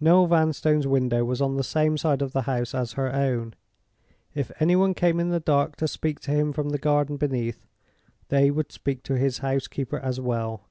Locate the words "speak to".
5.88-6.30, 8.70-9.16